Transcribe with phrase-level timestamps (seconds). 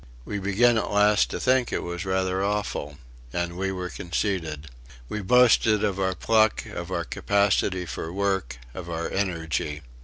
[0.25, 2.97] We began at last to think it was rather awful.
[3.31, 4.65] And we were conceited!
[5.07, 9.83] We boasted of our pluck, of our capacity for work, of our energy.